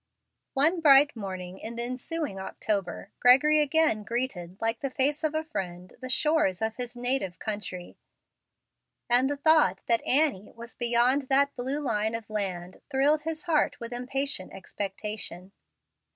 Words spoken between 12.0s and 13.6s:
of land thrilled his